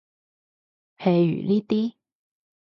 [0.97, 1.93] 譬如呢啲